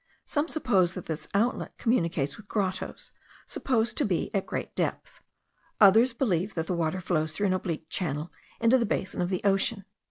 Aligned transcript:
Some 0.25 0.47
suppose 0.47 0.95
that 0.95 1.05
this 1.05 1.27
outlet 1.31 1.77
communicates 1.77 2.35
with 2.35 2.47
grottos, 2.47 3.11
supposed 3.45 3.97
to 3.97 4.03
be 4.03 4.33
at 4.33 4.47
great 4.47 4.73
depth; 4.73 5.21
others 5.79 6.11
believe 6.11 6.55
that 6.55 6.65
the 6.65 6.73
water 6.73 6.99
flows 6.99 7.33
through 7.33 7.45
an 7.45 7.53
oblique 7.53 7.87
channel 7.87 8.31
into 8.59 8.79
the 8.79 8.87
basin 8.87 9.21
of 9.21 9.29
the 9.29 9.43
ocean. 9.43 9.85